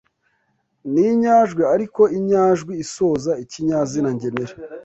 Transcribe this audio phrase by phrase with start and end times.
[0.93, 4.55] n’inyajwi ariko inyajwi isoza ikinyazina ngenera